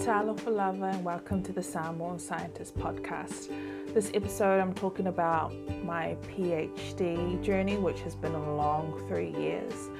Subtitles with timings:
[0.00, 3.52] Talofa Lava and welcome to the Samoan Scientist podcast.
[3.92, 5.52] This episode, I'm talking about
[5.84, 9.90] my PhD journey, which has been a long three years.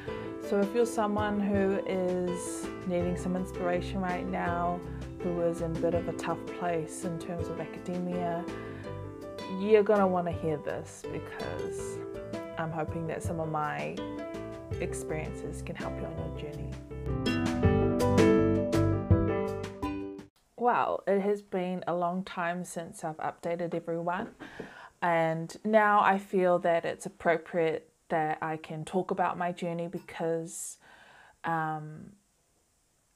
[0.48, 4.80] So, if you're someone who is needing some inspiration right now,
[5.18, 8.42] who is in a bit of a tough place in terms of academia,
[9.60, 11.98] you're to want to hear this because
[12.56, 13.96] I'm hoping that some of my
[14.80, 16.70] experiences can help you on your journey.
[20.60, 24.28] Well, it has been a long time since I've updated everyone,
[25.00, 30.76] and now I feel that it's appropriate that I can talk about my journey because
[31.44, 32.12] um,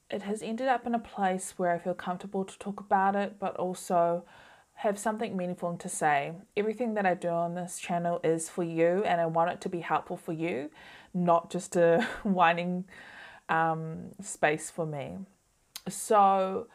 [0.09, 3.35] it has ended up in a place where I feel comfortable to talk about it,
[3.37, 4.25] but also
[4.73, 6.33] have something meaningful to say.
[6.57, 9.69] Everything that I do on this channel is for you, and I want it to
[9.69, 10.71] be helpful for you,
[11.13, 12.85] not just a whining
[13.49, 15.17] um, space for me.
[15.87, 16.65] So,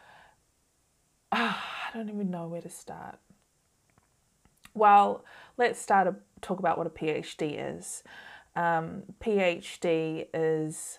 [1.32, 3.18] uh, I don't even know where to start.
[4.74, 5.24] Well,
[5.58, 8.02] let's start to talk about what a PhD is.
[8.56, 10.98] Um, PhD is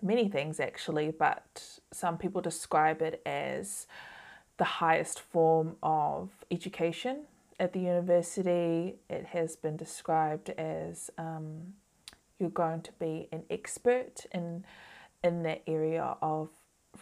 [0.00, 3.86] many things actually, but some people describe it as
[4.56, 7.22] the highest form of education
[7.58, 8.96] at the university.
[9.08, 11.74] It has been described as um,
[12.38, 14.64] you're going to be an expert in
[15.24, 16.48] in that area of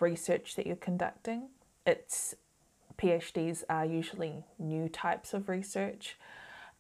[0.01, 1.49] research that you're conducting.
[1.87, 2.35] It's
[2.99, 6.17] PhDs are usually new types of research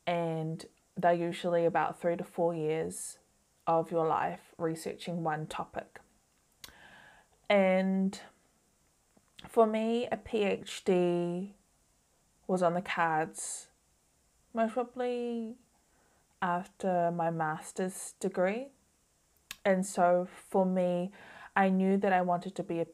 [0.06, 3.18] and they're usually about three to four years
[3.66, 6.00] of your life researching one topic.
[7.48, 8.18] And
[9.48, 11.50] for me, a PhD
[12.46, 13.68] was on the cards
[14.54, 15.56] most probably
[16.40, 18.68] after my master's degree.
[19.64, 21.12] And so for me,
[21.54, 22.86] I knew that I wanted to be a,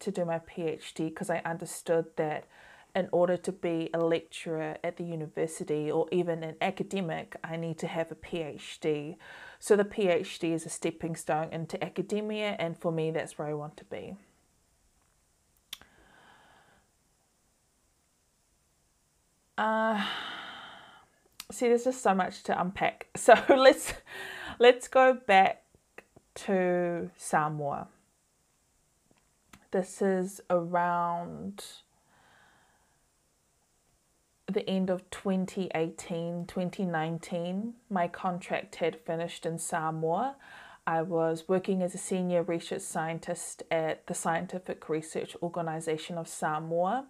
[0.00, 2.46] to do my PhD because I understood that
[2.94, 7.78] in order to be a lecturer at the university or even an academic, I need
[7.78, 9.16] to have a PhD.
[9.58, 13.54] So the PhD is a stepping stone into academia, and for me, that's where I
[13.54, 14.16] want to be.
[19.58, 20.04] Uh,
[21.50, 23.06] see, there's just so much to unpack.
[23.16, 23.92] So let's
[24.58, 25.62] let's go back
[26.34, 27.88] to Samoa.
[29.74, 31.64] This is around
[34.46, 37.74] the end of 2018, 2019.
[37.90, 40.36] My contract had finished in Samoa.
[40.86, 47.06] I was working as a senior research scientist at the Scientific Research Organization of Samoa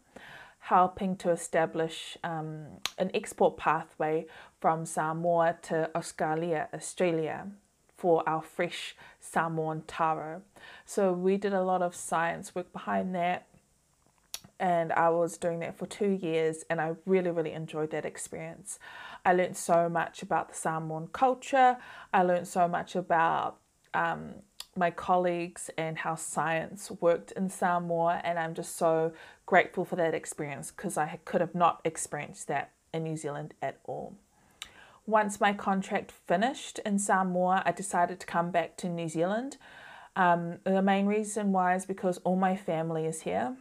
[0.60, 2.64] helping to establish um,
[2.96, 4.24] an export pathway
[4.58, 7.46] from Samoa to Australia, Australia
[8.04, 10.42] for our fresh Samoan taro.
[10.84, 13.46] So we did a lot of science work behind that
[14.60, 18.78] and I was doing that for two years and I really, really enjoyed that experience.
[19.24, 21.78] I learned so much about the Samoan culture.
[22.12, 23.56] I learned so much about
[23.94, 24.34] um,
[24.76, 29.14] my colleagues and how science worked in Samoa, and I'm just so
[29.46, 33.78] grateful for that experience because I could have not experienced that in New Zealand at
[33.86, 34.14] all.
[35.06, 39.58] Once my contract finished in Samoa, I decided to come back to New Zealand.
[40.16, 43.56] Um, the main reason why is because all my family is here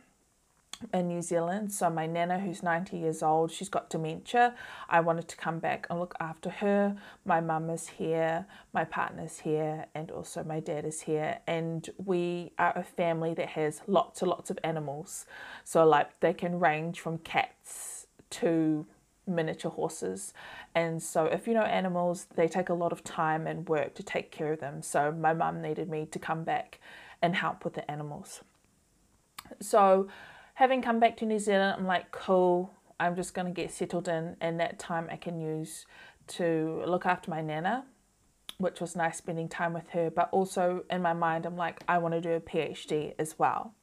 [0.94, 1.72] in New Zealand.
[1.72, 4.56] So my nana, who's 90 years old, she's got dementia.
[4.90, 6.96] I wanted to come back and look after her.
[7.26, 11.40] My mum is here, my partner's here, and also my dad is here.
[11.48, 15.26] And we are a family that has lots and lots of animals.
[15.64, 18.86] So like they can range from cats to
[19.28, 20.34] miniature horses.
[20.76, 24.04] And so if you know animals, they take a lot of time and work to
[24.04, 24.82] take care of them.
[24.82, 26.80] So my mum needed me to come back
[27.22, 28.42] and help with the animals.
[29.60, 30.08] So
[30.56, 34.08] having come back to New Zealand, I'm like, cool, I'm just going to get settled
[34.08, 35.86] in, and that time I can use
[36.28, 37.86] to look after my nana,
[38.58, 40.10] which was nice spending time with her.
[40.10, 43.74] But also in my mind, I'm like, I want to do a PhD as well.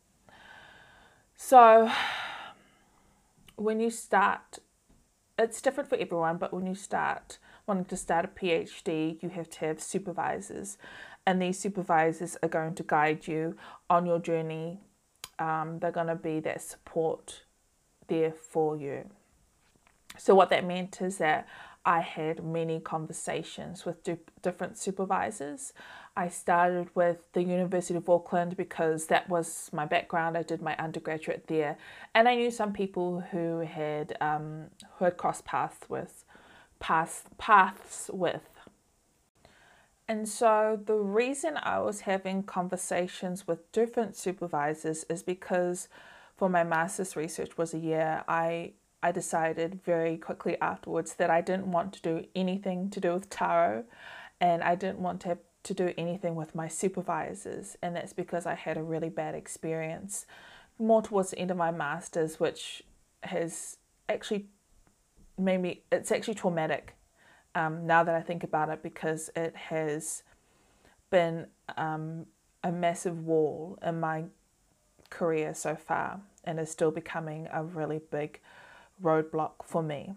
[1.36, 1.90] So
[3.56, 4.58] when you start,
[5.42, 9.50] it's different for everyone, but when you start wanting to start a PhD, you have
[9.50, 10.78] to have supervisors,
[11.26, 13.56] and these supervisors are going to guide you
[13.88, 14.80] on your journey
[15.40, 17.42] um, they're going to be that support
[18.06, 19.08] there for you.
[20.18, 21.48] So, what that meant is that
[21.84, 24.06] I had many conversations with
[24.42, 25.72] different supervisors.
[26.16, 30.36] I started with the University of Auckland because that was my background.
[30.36, 31.78] I did my undergraduate there,
[32.14, 34.66] and I knew some people who had um,
[34.98, 36.24] who had crossed paths with
[36.78, 38.60] paths paths with
[40.10, 45.88] and so the reason I was having conversations with different supervisors is because
[46.36, 51.40] for my master's research was a year, I I decided very quickly afterwards that I
[51.40, 53.84] didn't want to do anything to do with taro
[54.40, 58.54] and I didn't want to to do anything with my supervisors and that's because I
[58.54, 60.24] had a really bad experience
[60.78, 62.82] more towards the end of my masters which
[63.24, 63.76] has
[64.08, 64.46] actually
[65.36, 66.94] made me it's actually traumatic
[67.54, 70.22] um, now that I think about it because it has
[71.10, 71.46] been
[71.76, 72.26] um,
[72.62, 74.24] a massive wall in my
[75.10, 78.40] career so far and is still becoming a really big
[79.02, 80.14] roadblock for me.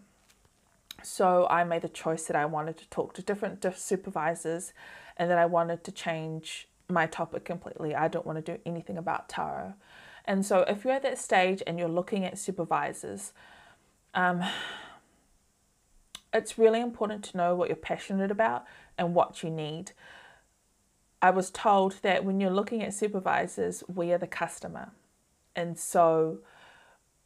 [1.03, 4.73] So I made the choice that I wanted to talk to different supervisors
[5.17, 7.95] and that I wanted to change my topic completely.
[7.95, 9.73] I don't want to do anything about taro.
[10.25, 13.33] And so if you're at that stage and you're looking at supervisors,
[14.13, 14.43] um,
[16.33, 18.65] it's really important to know what you're passionate about
[18.97, 19.91] and what you need.
[21.21, 24.91] I was told that when you're looking at supervisors, we are the customer.
[25.55, 26.39] And so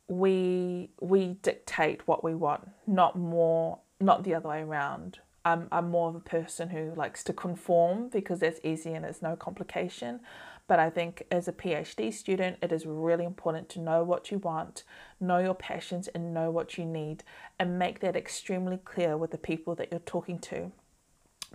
[0.08, 5.20] we we dictate what we want, not more not the other way around.
[5.44, 9.22] I'm I'm more of a person who likes to conform because that's easy and it's
[9.22, 10.22] no complication.
[10.68, 14.38] But I think as a PhD student, it is really important to know what you
[14.38, 14.84] want,
[15.20, 17.24] know your passions, and know what you need,
[17.58, 20.74] and make that extremely clear with the people that you're talking to.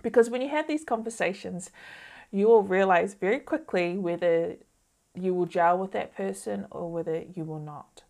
[0.01, 1.69] Because when you have these conversations,
[2.31, 4.55] you will realize very quickly whether
[5.13, 8.01] you will gel with that person or whether you will not.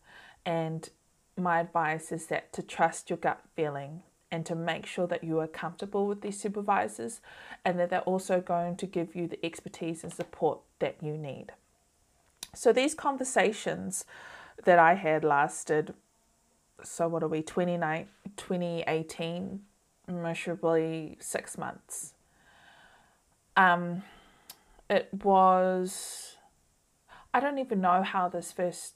[0.45, 0.89] And
[1.37, 5.39] my advice is that to trust your gut feeling and to make sure that you
[5.39, 7.19] are comfortable with these supervisors
[7.63, 11.47] and that they're also going to give you the expertise and support that you need.
[12.55, 14.05] So these conversations
[14.65, 15.93] that I had lasted,
[16.83, 19.61] so what are we, 2018,
[20.07, 22.13] measurably six months.
[23.55, 24.03] Um,
[24.89, 26.37] it was,
[27.33, 28.93] I don't even know how this first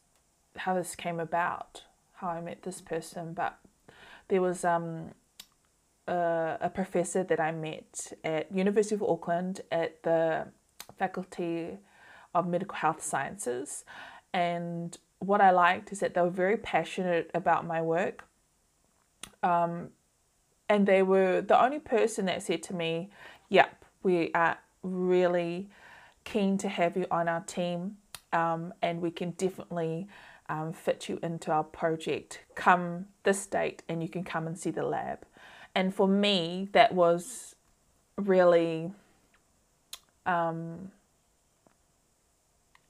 [0.57, 1.83] how this came about,
[2.15, 3.59] how I met this person, but
[4.27, 5.11] there was um,
[6.07, 10.47] a, a professor that I met at University of Auckland at the
[10.97, 11.77] Faculty
[12.33, 13.85] of Medical Health Sciences,
[14.33, 18.25] and what I liked is that they were very passionate about my work.
[19.41, 19.89] Um,
[20.69, 23.09] and they were the only person that said to me,
[23.49, 25.69] Yep, we are really
[26.23, 27.97] keen to have you on our team,
[28.33, 30.07] um, and we can definitely
[30.49, 34.71] um, fit you into our project come this date and you can come and see
[34.71, 35.19] the lab.
[35.75, 37.55] And for me, that was
[38.17, 38.91] really
[40.25, 40.91] um,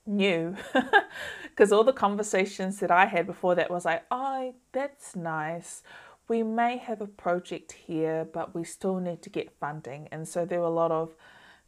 [0.06, 0.56] new
[1.44, 5.84] because all the conversations that I had before that was like, oh, that's nice.
[6.28, 10.08] We may have a project here, but we still need to get funding.
[10.12, 11.16] And so there were a lot of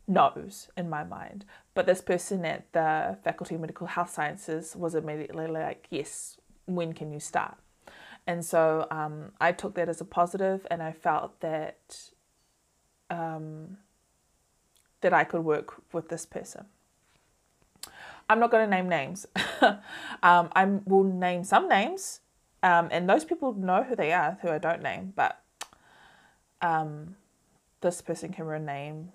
[0.10, 1.46] knows in my mind.
[1.74, 6.94] But this person at the Faculty of Medical Health Sciences was immediately like, yes, when
[6.94, 7.58] can you start?
[8.28, 12.12] And so um, I took that as a positive, and I felt that
[13.10, 13.78] um,
[15.02, 16.66] that I could work with this person.
[18.30, 19.26] I'm not going to name names.
[19.62, 22.20] um, I will name some names,
[22.62, 25.14] um, and those people know who they are, who I don't name.
[25.16, 25.42] But
[26.62, 27.16] um,
[27.82, 29.12] this person can rename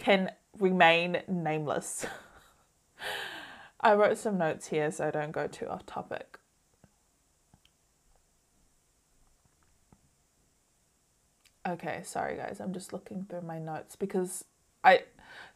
[0.00, 2.06] can remain nameless.
[3.80, 6.38] I wrote some notes here so I don't go too off topic.
[11.68, 14.44] Okay, sorry guys, I'm just looking through my notes because
[14.82, 15.04] I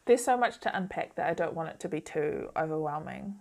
[0.04, 3.36] there's so much to unpack that I don't want it to be too overwhelming.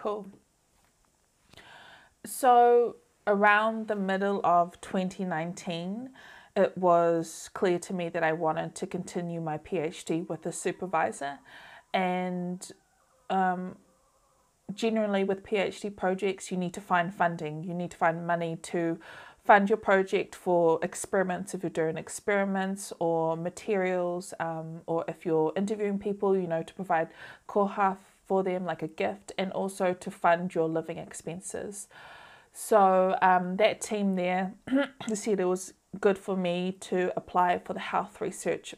[0.00, 0.30] Cool.
[2.24, 6.08] So, around the middle of 2019,
[6.56, 11.40] it was clear to me that I wanted to continue my PhD with a supervisor.
[11.92, 12.66] And
[13.28, 13.76] um,
[14.72, 18.98] generally, with PhD projects, you need to find funding, you need to find money to
[19.44, 25.52] fund your project for experiments if you're doing experiments or materials, um, or if you're
[25.56, 27.08] interviewing people, you know, to provide
[27.46, 27.98] koha
[28.30, 31.88] for them like a gift and also to fund your living expenses.
[32.52, 34.54] So um, that team there
[35.14, 38.76] said it was good for me to apply for the Health Research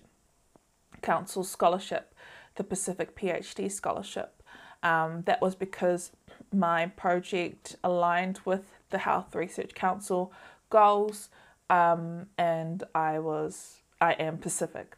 [1.02, 2.14] Council scholarship,
[2.54, 4.42] the Pacific PhD scholarship.
[4.82, 6.12] Um, that was because
[6.50, 10.32] my project aligned with the Health Research Council
[10.70, 11.28] goals,
[11.68, 14.96] um, and I was I am Pacific,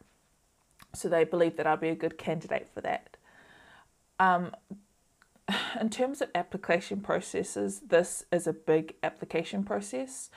[0.93, 3.14] so they believed that I'd be a good candidate for that.
[4.19, 4.51] Um,
[5.79, 10.29] in terms of application processes, this is a big application process.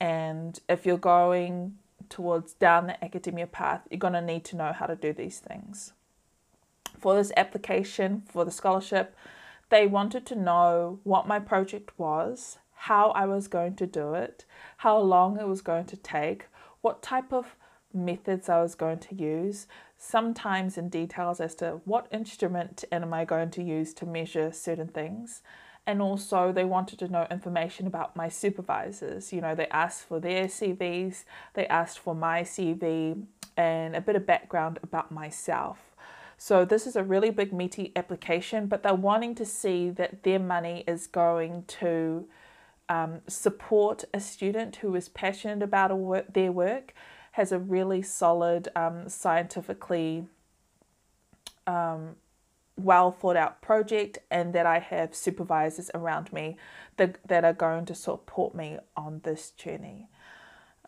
[0.00, 4.72] And if you're going towards down the academia path, you're going to need to know
[4.72, 5.92] how to do these things.
[6.98, 9.14] For this application for the scholarship,
[9.70, 14.44] they wanted to know what my project was, how I was going to do it,
[14.78, 16.46] how long it was going to take,
[16.80, 17.56] what type of
[17.92, 19.66] methods I was going to use,
[19.98, 24.86] sometimes in details as to what instrument am I going to use to measure certain
[24.86, 25.42] things.
[25.86, 29.32] And also, they wanted to know information about my supervisors.
[29.32, 31.24] You know, they asked for their CVs,
[31.54, 33.24] they asked for my CV,
[33.56, 35.78] and a bit of background about myself.
[36.36, 40.38] So, this is a really big, meaty application, but they're wanting to see that their
[40.38, 42.28] money is going to
[42.90, 45.90] um, support a student who is passionate about
[46.34, 46.94] their work
[47.38, 50.26] has a really solid, um, scientifically
[51.68, 52.16] um,
[52.76, 56.56] well thought out project, and that I have supervisors around me
[56.96, 60.08] that, that are going to support me on this journey.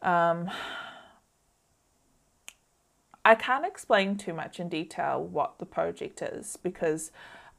[0.03, 0.51] Um,
[3.25, 7.13] I can't explain too much in detail what the project is because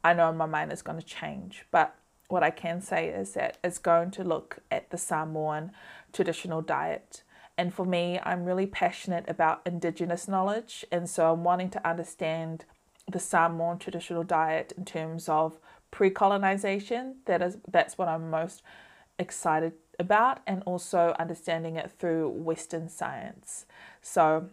[0.04, 1.94] I know my mind is going to change, but
[2.28, 5.72] what I can say is that it's going to look at the Samoan
[6.12, 7.22] traditional diet
[7.58, 10.84] and for me, I'm really passionate about Indigenous knowledge.
[10.90, 12.64] And so I'm wanting to understand
[13.10, 15.58] the Samoan traditional diet in terms of
[15.90, 17.16] pre colonization.
[17.26, 18.62] That is, that's what I'm most
[19.18, 23.66] excited about, and also understanding it through Western science.
[24.00, 24.48] So,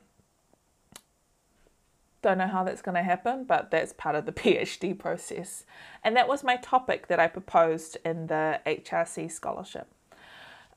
[2.21, 5.63] don't know how that's going to happen, but that's part of the PhD process.
[6.03, 9.87] And that was my topic that I proposed in the HRC scholarship.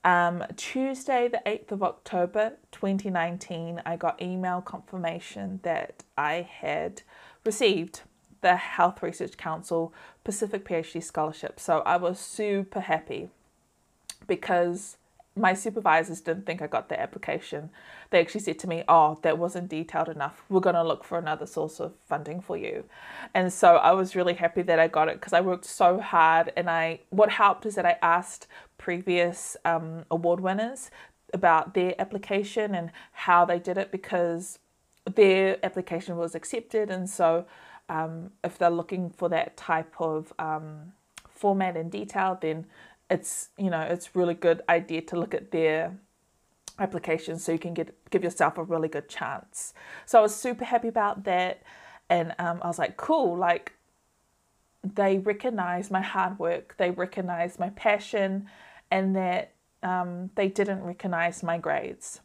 [0.04, 7.02] Um, Tuesday, the 8th of October 2019, I got email confirmation that I had
[7.44, 8.02] received
[8.40, 9.94] the Health Research Council
[10.24, 11.60] Pacific PhD Scholarship.
[11.60, 13.30] So I was super happy
[14.26, 14.96] because
[15.34, 17.70] my supervisors didn't think I got the application.
[18.10, 20.44] They actually said to me, Oh, that wasn't detailed enough.
[20.48, 22.84] We're going to look for another source of funding for you.
[23.32, 26.52] And so I was really happy that I got it because I worked so hard.
[26.56, 28.46] And I, what helped is that I asked
[28.76, 30.90] previous um, award winners
[31.32, 34.58] about their application and how they did it because
[35.14, 36.90] their application was accepted.
[36.90, 37.46] And so
[37.88, 40.92] um, if they're looking for that type of um,
[41.30, 42.66] format and detail, then
[43.12, 45.96] it's you know it's really good idea to look at their
[46.78, 49.74] application so you can get give yourself a really good chance.
[50.06, 51.62] So I was super happy about that,
[52.08, 53.74] and um, I was like, cool, like
[54.82, 58.48] they recognize my hard work, they recognize my passion,
[58.90, 59.52] and that
[59.82, 62.20] um, they didn't recognize my grades.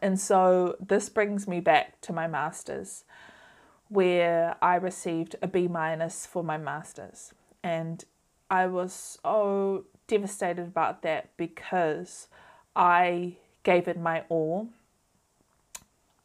[0.00, 3.04] And so this brings me back to my masters,
[3.88, 7.32] where I received a B minus for my masters,
[7.64, 8.04] and
[8.50, 12.26] I was so devastated about that because
[12.74, 14.68] I gave it my all.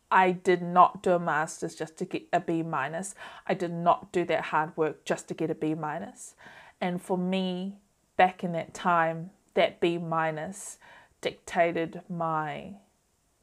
[0.10, 3.14] I did not do a master's just to get a B minus.
[3.46, 6.36] I did not do that hard work just to get a B minus.
[6.82, 7.76] And for me,
[8.18, 10.80] back in that time, that B minus
[11.22, 12.76] dictated my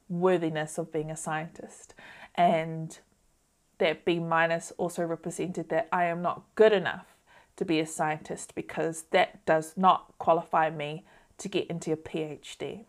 [0.09, 1.93] worthiness of being a scientist.
[2.35, 2.97] And
[3.77, 7.12] that B minus also represented that I am not good enough
[7.55, 11.05] to be a scientist because that does not qualify me
[11.37, 12.85] to get into a PhD.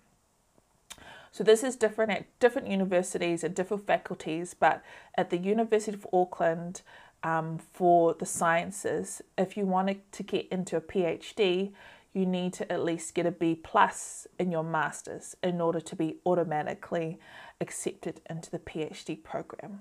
[1.33, 4.85] So this is different at different universities and different faculties, but
[5.17, 6.83] at the University of Auckland
[7.25, 11.73] um, for the sciences, if you wanted to get into a PhD,
[12.13, 15.97] you need to at least get a B plus in your masters in order to
[15.97, 17.19] be automatically
[17.61, 19.81] accepted into the PhD program.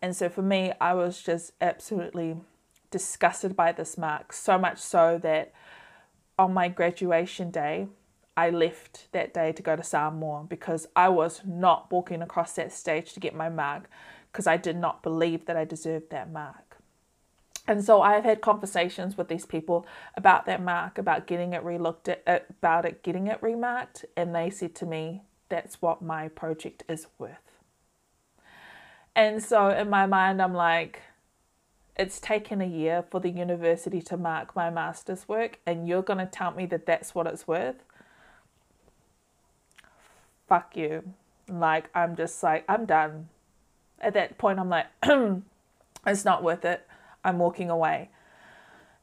[0.00, 2.36] And so for me, I was just absolutely
[2.94, 5.52] disgusted by this mark, so much so that
[6.38, 7.88] on my graduation day,
[8.36, 12.72] I left that day to go to Samoa because I was not walking across that
[12.72, 13.90] stage to get my mark
[14.30, 16.76] because I did not believe that I deserved that mark.
[17.66, 21.64] And so I have had conversations with these people about that mark, about getting it
[21.64, 26.00] relooked at, uh, about it getting it remarked, and they said to me, that's what
[26.00, 27.58] my project is worth.
[29.16, 31.02] And so in my mind, I'm like,
[31.96, 36.18] it's taken a year for the university to mark my master's work, and you're going
[36.18, 37.82] to tell me that that's what it's worth?
[40.48, 41.14] Fuck you.
[41.48, 43.28] Like, I'm just like, I'm done.
[44.00, 44.86] At that point, I'm like,
[46.06, 46.86] it's not worth it.
[47.24, 48.10] I'm walking away.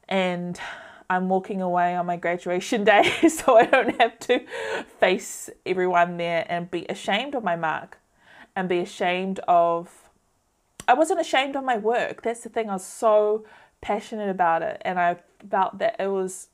[0.08, 0.60] And
[1.10, 4.44] I'm walking away on my graduation day so I don't have to
[5.00, 7.98] face everyone there and be ashamed of my mark
[8.56, 10.00] and be ashamed of
[10.92, 12.22] I wasn't ashamed of my work.
[12.22, 12.70] That's the thing.
[12.70, 13.46] I was so
[13.80, 15.16] passionate about it, and I
[15.50, 16.50] felt that it was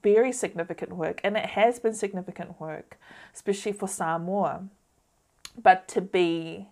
[0.00, 2.98] very significant work, and it has been significant work,
[3.34, 4.68] especially for Samoa.
[5.60, 6.68] But to be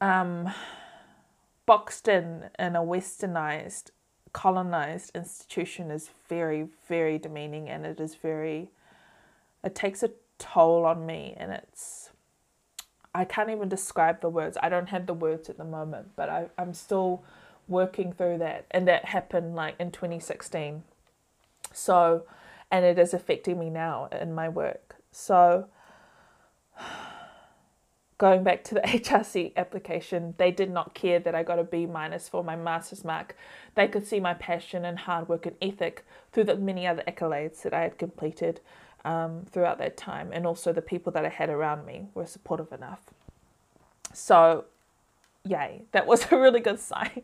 [0.00, 0.50] um,
[1.66, 3.90] boxed in in a westernized,
[4.32, 8.70] colonized institution is very, very demeaning, and it is very,
[9.62, 12.09] it takes a toll on me, and it's,
[13.14, 14.56] I can't even describe the words.
[14.62, 17.24] I don't have the words at the moment, but I, I'm still
[17.68, 20.82] working through that, and that happened like in 2016
[21.72, 22.24] so,
[22.70, 24.96] and it is affecting me now in my work.
[25.12, 25.66] So,
[28.18, 31.86] going back to the HRC application, they did not care that I got a B
[31.86, 33.36] minus for my master's mark.
[33.74, 37.62] They could see my passion and hard work and ethic through the many other accolades
[37.62, 38.60] that I had completed
[39.04, 42.72] um, throughout that time, and also the people that I had around me were supportive
[42.72, 43.02] enough.
[44.12, 44.64] So,
[45.44, 47.22] yay, that was a really good sign.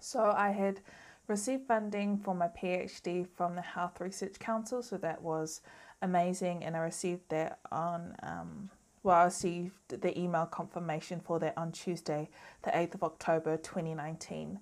[0.00, 0.80] So I had
[1.26, 5.60] received funding for my PhD from the Health Research Council, so that was
[6.00, 8.14] amazing, and I received that on.
[8.22, 8.70] Um,
[9.14, 12.28] I received the email confirmation for that on Tuesday,
[12.62, 14.58] the 8th of October 2019.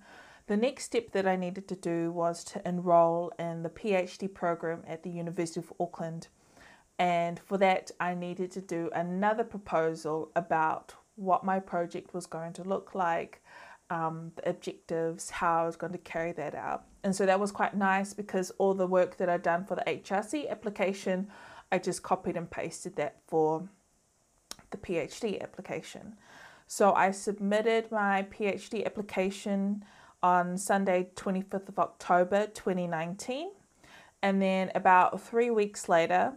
[0.46, 4.82] The next step that I needed to do was to enroll in the PhD program
[4.86, 6.28] at the University of Auckland.
[6.98, 12.52] And for that, I needed to do another proposal about what my project was going
[12.54, 13.42] to look like,
[13.90, 16.84] um, the objectives, how I was going to carry that out.
[17.02, 19.84] And so that was quite nice because all the work that I'd done for the
[19.86, 21.28] HRC application,
[21.72, 23.68] I just copied and pasted that for
[24.74, 26.16] the PhD application.
[26.66, 29.84] So I submitted my PhD application
[30.22, 33.50] on Sunday, 25th of October 2019.
[34.22, 36.32] And then about three weeks later,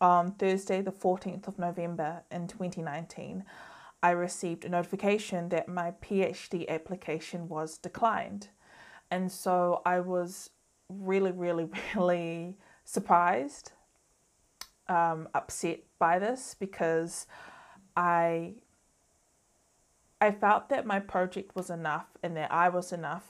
[0.00, 3.44] on Thursday, the 14th of November in 2019,
[4.02, 8.48] I received a notification that my PhD application was declined.
[9.10, 10.50] And so I was
[10.88, 13.72] really, really, really surprised,
[14.88, 17.26] um, upset by this because
[17.96, 18.54] I
[20.20, 23.28] I felt that my project was enough and that I was enough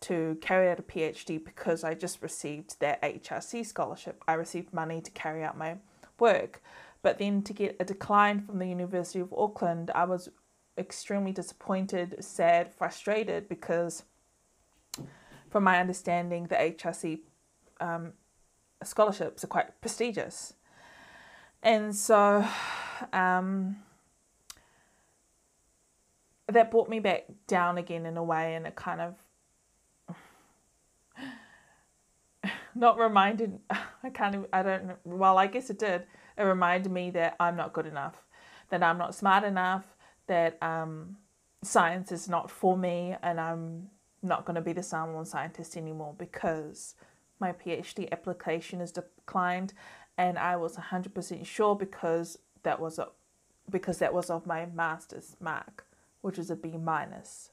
[0.00, 4.22] to carry out a PhD because I just received that HRC scholarship.
[4.26, 5.76] I received money to carry out my
[6.18, 6.62] work.
[7.02, 10.28] But then to get a decline from the University of Auckland, I was
[10.76, 14.04] extremely disappointed, sad, frustrated because,
[15.48, 17.20] from my understanding, the HRC
[17.80, 18.12] um,
[18.82, 20.54] scholarships are quite prestigious.
[21.62, 22.46] And so
[23.12, 23.76] um,
[26.48, 29.14] that brought me back down again in a way, and it kind of
[32.74, 36.06] not reminded I can't even, I don't well I guess it did.
[36.38, 38.22] It reminded me that I'm not good enough
[38.70, 39.84] that I'm not smart enough
[40.26, 41.16] that um,
[41.62, 43.88] science is not for me and I'm
[44.22, 46.94] not going to be the Samoan scientist anymore because
[47.38, 49.74] my PhD application is declined
[50.16, 53.08] and I was 100% sure because that was a,
[53.70, 55.84] because that was of my master's mark
[56.20, 57.50] which is a B minus minus.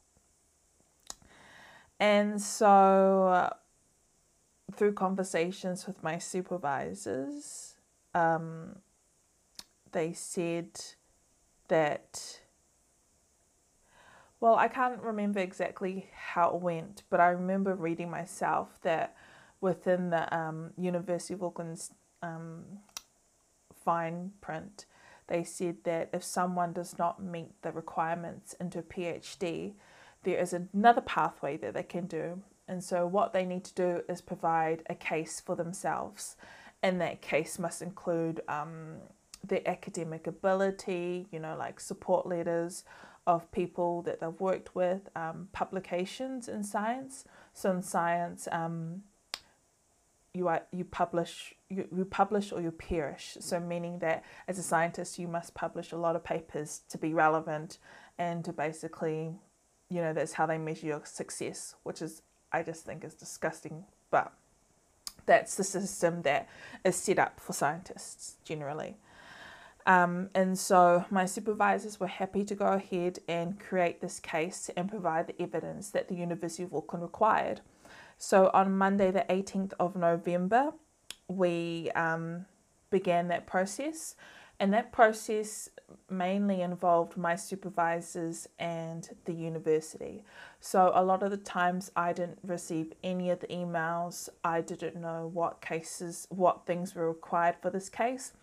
[2.00, 3.50] and so uh,
[4.74, 7.76] through conversations with my supervisors,
[8.14, 8.78] um,
[9.92, 10.70] they said
[11.70, 12.42] that,
[14.40, 19.16] well, I can't remember exactly how it went, but I remember reading myself that
[19.62, 21.92] within the um, University of Auckland's
[22.22, 22.64] um,
[23.84, 24.86] fine print,
[25.28, 29.74] they said that if someone does not meet the requirements into a PhD,
[30.24, 34.02] there is another pathway that they can do, and so, what they need to do
[34.10, 36.36] is provide a case for themselves.
[36.84, 38.98] And that case must include um,
[39.44, 42.84] their academic ability, you know, like support letters
[43.26, 47.24] of people that they've worked with, um, publications in science.
[47.54, 49.04] So, in science, um,
[50.38, 54.64] you are you publish you, you publish or you perish so meaning that as a
[54.64, 57.78] scientist you must publish a lot of papers to be relevant
[58.18, 59.32] and to basically
[59.90, 62.22] you know that's how they measure your success which is
[62.52, 63.86] I just think is disgusting.
[64.10, 64.32] But
[65.26, 66.48] that's the system that
[66.84, 68.98] is set up for scientists generally.
[69.86, 74.90] Um, and so my supervisors were happy to go ahead and create this case and
[74.90, 77.62] provide the evidence that the University of Auckland required.
[78.18, 80.74] So on Monday, the 18th of November,
[81.28, 82.46] we um,
[82.90, 84.16] began that process.
[84.60, 85.70] And that process
[86.10, 90.24] mainly involved my supervisors and the university.
[90.60, 94.30] So a lot of the times I didn't receive any of the emails.
[94.44, 98.34] I didn't know what cases, what things were required for this case.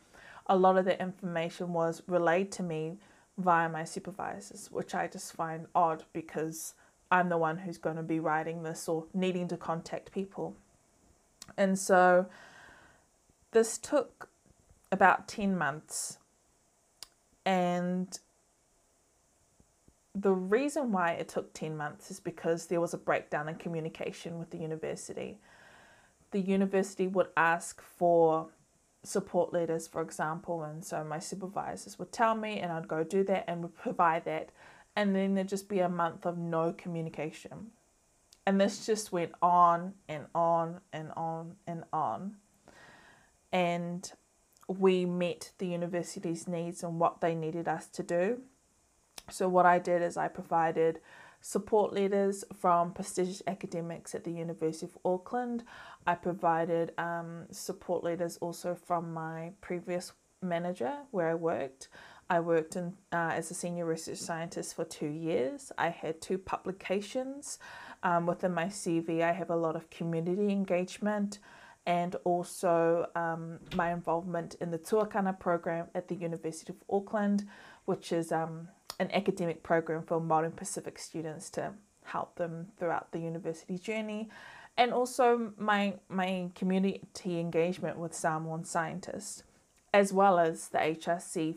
[0.46, 2.98] A lot of the information was relayed to me
[3.36, 6.74] via my supervisors, which I just find odd because
[7.10, 10.56] I'm the one who's going to be writing this or needing to contact people.
[11.56, 12.26] And so
[13.52, 14.28] this took
[14.90, 16.18] about 10 months.
[17.44, 18.18] And
[20.14, 24.38] the reason why it took 10 months is because there was a breakdown in communication
[24.38, 25.38] with the university.
[26.30, 28.48] The university would ask for
[29.02, 33.22] support letters, for example, and so my supervisors would tell me, and I'd go do
[33.24, 34.50] that and would provide that,
[34.96, 37.70] and then there'd just be a month of no communication.
[38.46, 42.36] And this just went on and on and on and on.
[43.52, 44.10] And
[44.68, 48.42] we met the university's needs and what they needed us to do.
[49.30, 51.00] So, what I did is I provided
[51.40, 55.64] support letters from prestigious academics at the University of Auckland.
[56.06, 61.88] I provided um, support letters also from my previous manager where I worked.
[62.30, 65.72] I worked in, uh, as a senior research scientist for two years.
[65.76, 67.58] I had two publications.
[68.02, 71.38] Um, within my CV, I have a lot of community engagement
[71.86, 77.46] and also um, my involvement in the Tuakana program at the University of Auckland,
[77.84, 81.72] which is um, an academic program for Māori and Pacific students to
[82.04, 84.30] help them throughout the university journey,
[84.76, 89.42] and also my my community engagement with Samoan scientists,
[89.92, 91.56] as well as the HRC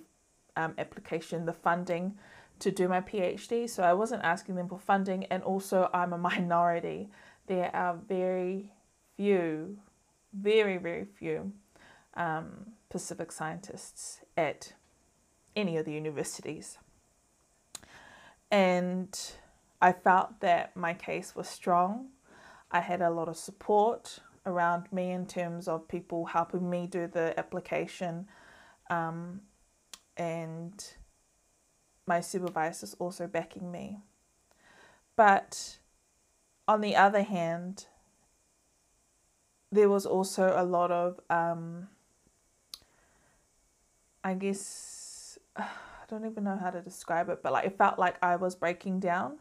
[0.58, 2.16] um, application, the funding
[2.60, 3.70] to do my PhD.
[3.70, 7.10] So I wasn't asking them for funding, and also I'm a minority.
[7.48, 8.74] There are very
[9.16, 9.78] few
[10.34, 11.54] very, very few
[12.16, 14.74] um, Pacific scientists at
[15.56, 16.78] any of the universities.
[18.52, 19.18] And
[19.82, 22.10] I felt that my case was strong.
[22.72, 27.08] I had a lot of support around me in terms of people helping me do
[27.08, 28.28] the application.
[28.90, 29.42] Um,
[30.18, 30.84] and
[32.06, 34.00] my supervisors also backing me.
[35.16, 35.78] But
[36.68, 37.86] on the other hand,
[39.72, 41.88] there was also a lot of, um,
[44.24, 45.66] I guess, I
[46.10, 49.00] don't even know how to describe it, but like it felt like I was breaking
[49.00, 49.40] down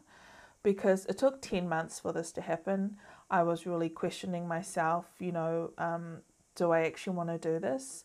[0.63, 2.97] because it took 10 months for this to happen.
[3.29, 6.17] I was really questioning myself, you know, um,
[6.55, 8.03] do I actually want to do this?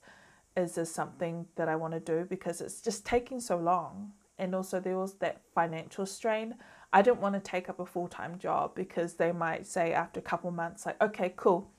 [0.56, 2.26] Is this something that I want to do?
[2.28, 4.12] Because it's just taking so long.
[4.38, 6.56] And also, there was that financial strain.
[6.92, 10.20] I didn't want to take up a full time job because they might say after
[10.20, 11.70] a couple months, like, okay, cool,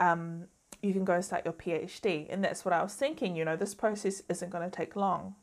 [0.00, 0.44] um,
[0.82, 2.26] you can go start your PhD.
[2.30, 5.34] And that's what I was thinking, you know, this process isn't going to take long.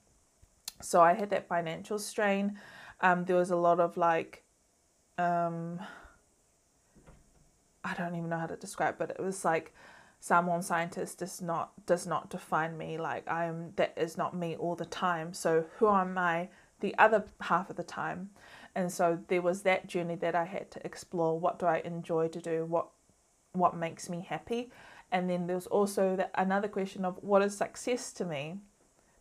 [0.81, 2.57] So I had that financial strain.
[3.01, 4.43] Um, there was a lot of like,
[5.17, 5.79] um,
[7.83, 9.73] I don't even know how to describe, but it was like
[10.25, 12.97] Samoan scientist does not does not define me.
[12.97, 15.33] Like I am that is not me all the time.
[15.33, 18.31] So who am I the other half of the time?
[18.73, 21.39] And so there was that journey that I had to explore.
[21.39, 22.65] What do I enjoy to do?
[22.65, 22.87] What
[23.51, 24.71] what makes me happy
[25.11, 28.57] and then there's also the, another question of what is success to me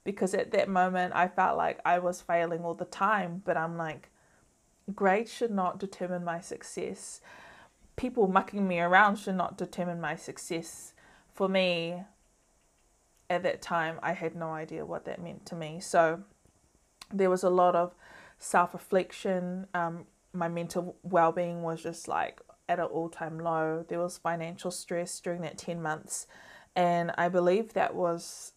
[0.03, 3.77] because at that moment i felt like i was failing all the time but i'm
[3.77, 4.11] like
[4.93, 7.21] grades should not determine my success
[7.97, 10.94] people mucking me around should not determine my success
[11.35, 12.03] for me
[13.29, 16.23] at that time i had no idea what that meant to me so
[17.13, 17.95] there was a lot of
[18.39, 23.85] self-reflection um, my mental well-being was just like at an all time low.
[23.89, 26.27] There was financial stress during that 10 months.
[26.77, 28.53] And I believe that was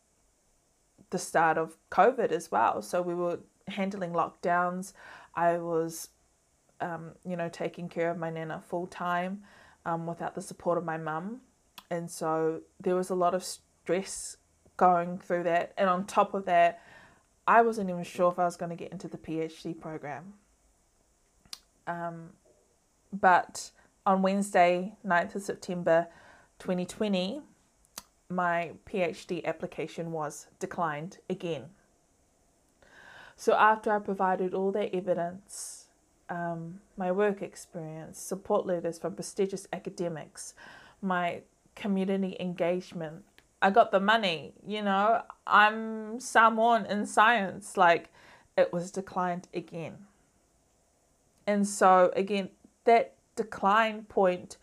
[1.10, 2.82] the start of COVID as well.
[2.82, 4.94] So we were handling lockdowns.
[5.36, 6.10] I was,
[6.82, 9.44] um, you know, taking care of my nana full time
[9.86, 11.42] um, without the support of my mum.
[11.90, 14.38] And so there was a lot of stress
[14.76, 15.74] going through that.
[15.78, 16.82] And on top of that,
[17.48, 20.34] I wasn't even sure if I was going to get into the PhD program.
[21.88, 22.32] Um,
[23.14, 23.72] but
[24.06, 26.08] on Wednesday, 9th of September
[26.60, 27.42] 2020,
[28.30, 31.66] my PhD application was declined again.
[33.38, 35.86] So, after I provided all that evidence,
[36.30, 40.54] um, my work experience, support letters from prestigious academics,
[41.02, 41.42] my
[41.84, 43.24] community engagement,
[43.62, 48.10] I got the money, you know, I'm Samoan in science, like
[48.58, 49.96] it was declined again.
[51.46, 52.50] And so, again,
[52.84, 54.58] that decline point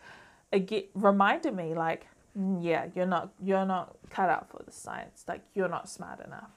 [0.51, 5.23] again reminded me like mm, yeah you're not you're not cut out for the science
[5.29, 6.51] like you're not smart enough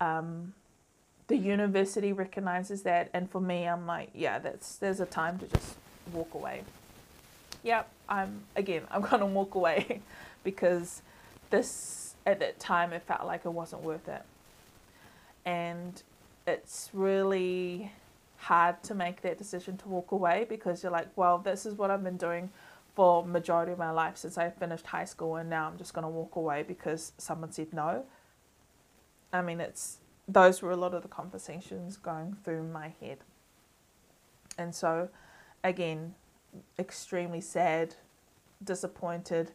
[0.00, 0.54] Um,
[1.28, 5.46] the university recognizes that, and for me, I'm like, yeah, that's there's a time to
[5.46, 5.76] just
[6.12, 6.62] walk away.
[7.62, 10.00] Yep, I'm again, I'm gonna walk away
[10.44, 11.02] because
[11.50, 14.22] this at that time it felt like it wasn't worth it,
[15.44, 16.02] and
[16.46, 17.92] it's really
[18.36, 21.90] hard to make that decision to walk away because you're like, well, this is what
[21.90, 22.50] I've been doing
[22.94, 26.04] for majority of my life since I finished high school and now I'm just going
[26.04, 28.04] to walk away because someone said no.
[29.32, 33.18] I mean, it's those were a lot of the conversations going through my head.
[34.56, 35.08] And so
[35.62, 36.14] again,
[36.78, 37.94] extremely sad,
[38.62, 39.52] disappointed,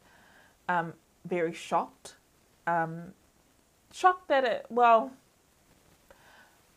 [0.67, 0.93] um,
[1.25, 2.15] very shocked.
[2.67, 3.13] Um,
[3.91, 5.11] shocked that it, well,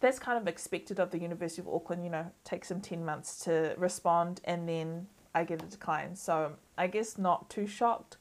[0.00, 3.38] that's kind of expected of the University of Auckland, you know, takes them 10 months
[3.44, 6.14] to respond and then I get a decline.
[6.14, 8.18] So I guess not too shocked,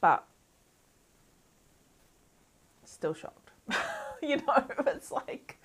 [0.00, 0.26] but
[2.84, 3.50] still shocked.
[4.22, 5.60] you know, it's like,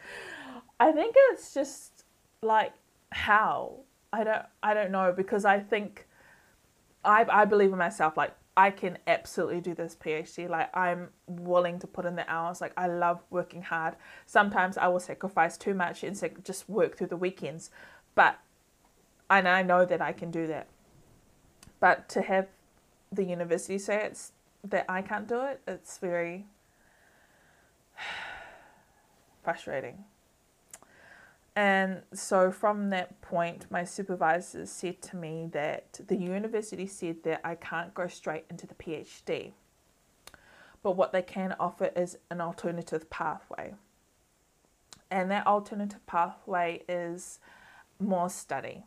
[0.79, 2.03] I think it's just
[2.41, 2.73] like
[3.11, 3.79] how
[4.15, 6.07] I don't I don't know because I think
[7.03, 10.49] I I believe in myself like I can absolutely do this PhD.
[10.49, 12.61] Like I'm willing to put in the hours.
[12.61, 13.95] Like I love working hard.
[14.25, 17.69] Sometimes I will sacrifice too much and just work through the weekends,
[18.15, 18.39] but
[19.29, 20.67] and I know that I can do that.
[21.81, 22.47] But to have
[23.11, 24.31] the university say it's
[24.63, 26.45] that I can't do it, it's very
[29.43, 30.05] frustrating.
[31.55, 37.39] And so from that point, my supervisors said to me that the university said that
[37.45, 39.53] I can't go straight into the PhD.
[40.83, 43.73] But what they can offer is an alternative pathway.
[45.09, 47.39] And that alternative pathway is
[47.99, 48.83] more study.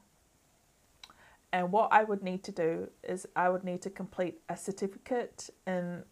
[1.51, 5.49] And what I would need to do is I would need to complete a certificate
[5.67, 6.05] in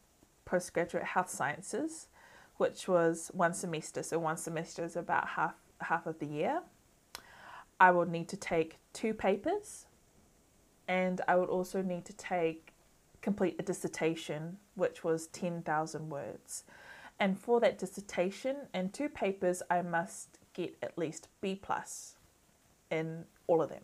[0.46, 2.08] postgraduate health sciences,
[2.56, 4.02] which was one semester.
[4.02, 6.62] So one semester is about half half of the year.
[7.78, 9.86] I would need to take two papers
[10.88, 12.72] and I would also need to take
[13.20, 16.64] complete a dissertation which was 10,000 words.
[17.18, 22.16] And for that dissertation and two papers I must get at least B plus
[22.90, 23.82] in all of them.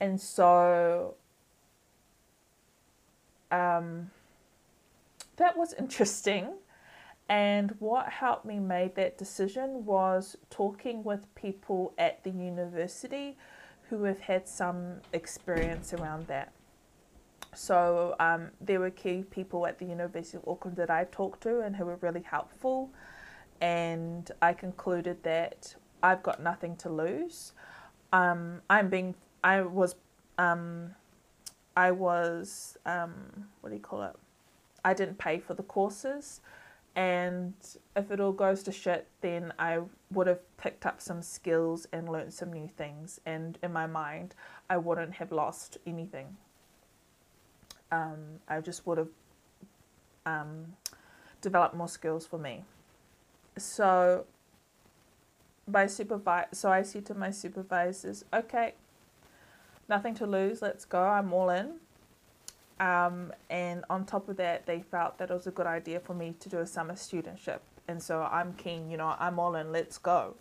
[0.00, 1.14] And so
[3.50, 4.10] um,
[5.36, 6.48] that was interesting
[7.28, 13.36] and what helped me make that decision was talking with people at the university
[13.88, 16.52] who have had some experience around that.
[17.54, 21.60] So um, there were key people at the University of Auckland that I talked to
[21.60, 22.90] and who were really helpful.
[23.60, 27.52] And I concluded that I've got nothing to lose.
[28.12, 29.94] Um, I'm being, I was,
[30.36, 30.90] um,
[31.76, 33.14] I was, um,
[33.60, 34.16] what do you call it?
[34.84, 36.40] I didn't pay for the courses
[36.96, 37.54] and
[37.96, 39.80] if it all goes to shit, then I
[40.12, 43.20] would have picked up some skills and learned some new things.
[43.26, 44.34] And in my mind,
[44.70, 46.36] I wouldn't have lost anything.
[47.90, 49.08] Um, I just would have
[50.24, 50.76] um,
[51.40, 52.64] developed more skills for me.
[53.56, 54.24] So,
[55.66, 58.74] my supervisor, so I said to my supervisors, okay,
[59.88, 61.74] nothing to lose, let's go, I'm all in.
[62.80, 66.14] Um, and on top of that, they felt that it was a good idea for
[66.14, 67.60] me to do a summer studentship.
[67.86, 70.34] And so I'm keen, you know, I'm all in, let's go.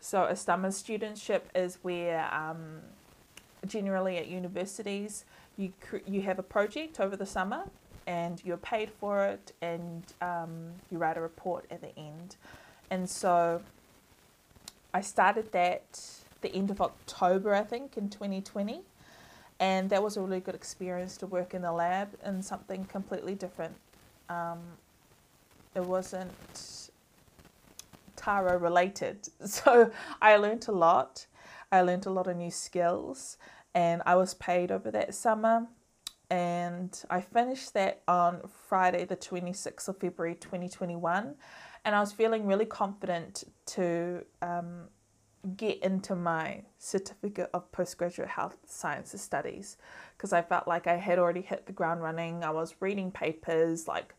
[0.00, 2.80] So a summer studentship is where um,
[3.66, 5.24] generally at universities
[5.56, 5.72] you
[6.06, 7.64] you have a project over the summer
[8.06, 12.36] and you're paid for it and um, you write a report at the end.
[12.90, 13.62] And so
[14.94, 16.00] I started that
[16.40, 18.82] the end of October, I think, in 2020
[19.60, 23.34] and that was a really good experience to work in the lab in something completely
[23.34, 23.74] different.
[24.28, 24.60] Um,
[25.74, 26.90] it wasn't
[28.16, 29.90] taro related, so
[30.20, 31.26] I learned a lot.
[31.72, 33.38] I learned a lot of new skills,
[33.74, 35.66] and I was paid over that summer.
[36.28, 41.36] And I finished that on Friday, the 26th of February 2021.
[41.84, 44.88] And I was feeling really confident to um,
[45.54, 49.76] get into my certificate of postgraduate health sciences studies
[50.16, 52.42] because I felt like I had already hit the ground running.
[52.42, 54.14] I was reading papers, like,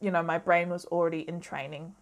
[0.00, 1.94] you know, my brain was already in training.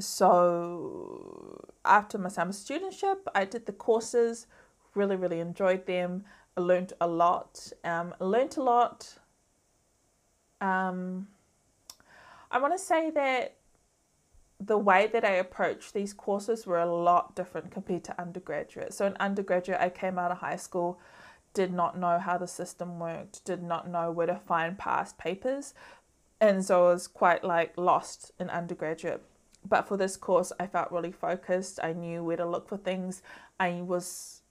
[0.00, 4.46] So after my summer studentship, I did the courses,
[4.94, 6.24] really, really enjoyed them.
[6.56, 7.72] I learned a lot.
[7.84, 9.18] Um, learned a lot.
[10.60, 11.28] Um,
[12.50, 13.57] I want to say that
[14.60, 18.92] the way that I approached these courses were a lot different compared to undergraduate.
[18.92, 21.00] So, in undergraduate, I came out of high school,
[21.54, 25.74] did not know how the system worked, did not know where to find past papers,
[26.40, 29.22] and so I was quite like lost in undergraduate.
[29.68, 31.80] but for this course, I felt really focused.
[31.82, 33.22] I knew where to look for things.
[33.58, 34.42] I was,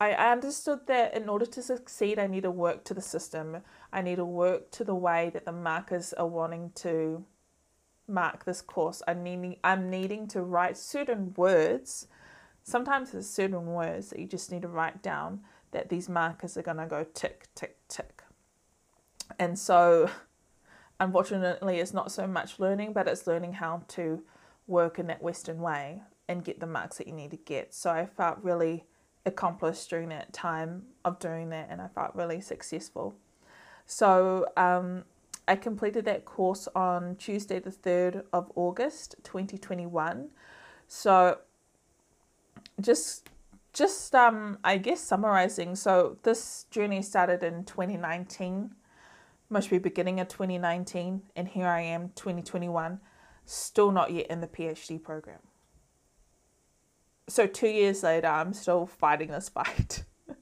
[0.00, 3.58] I, understood that in order to succeed, I need to work to the system.
[3.92, 7.24] I need to work to the way that the markers are wanting to
[8.08, 9.02] mark this course.
[9.06, 12.06] I'm needing, I'm needing to write certain words.
[12.62, 15.40] Sometimes there's certain words that you just need to write down
[15.70, 18.22] that these markers are going to go tick, tick, tick.
[19.38, 20.10] And so
[21.00, 24.22] unfortunately it's not so much learning but it's learning how to
[24.66, 27.90] work in that western way and get the marks that you need to get so
[27.90, 28.84] i felt really
[29.24, 33.14] accomplished during that time of doing that and i felt really successful
[33.86, 35.04] so um,
[35.48, 40.28] i completed that course on tuesday the 3rd of august 2021
[40.86, 41.38] so
[42.80, 43.28] just
[43.72, 48.70] just um, i guess summarizing so this journey started in 2019
[49.50, 53.00] must be beginning of 2019, and here I am, 2021,
[53.44, 55.40] still not yet in the PhD program.
[57.28, 60.04] So, two years later, I'm still fighting this fight.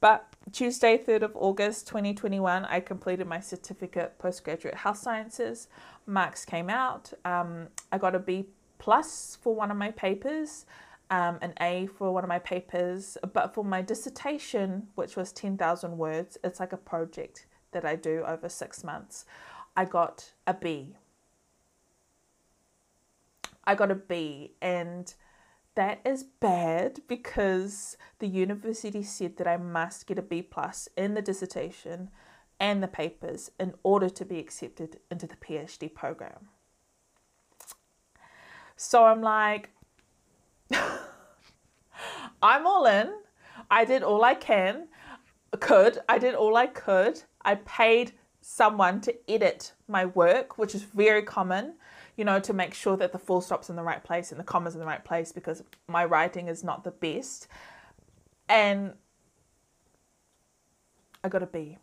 [0.00, 5.68] but Tuesday, 3rd of August 2021, I completed my certificate postgraduate health sciences.
[6.06, 7.12] Marks came out.
[7.24, 8.46] Um, I got a B
[8.78, 10.66] plus for one of my papers,
[11.10, 13.16] um, an A for one of my papers.
[13.32, 18.22] But for my dissertation, which was 10,000 words, it's like a project that I do
[18.26, 19.24] over six months,
[19.76, 20.96] I got a B.
[23.64, 25.12] I got a B, and
[25.76, 31.14] that is bad because the university said that I must get a B plus in
[31.14, 32.10] the dissertation
[32.58, 36.48] and the papers in order to be accepted into the PhD program.
[38.76, 39.70] So I'm like,
[42.42, 43.12] I'm all in.
[43.70, 44.88] I did all I can,
[45.60, 45.98] could.
[46.08, 47.22] I did all I could.
[47.42, 51.74] I paid someone to edit my work, which is very common,
[52.16, 54.44] you know, to make sure that the full stop's in the right place and the
[54.44, 57.46] comma's in the right place because my writing is not the best.
[58.48, 58.94] And
[61.22, 61.78] I got a B.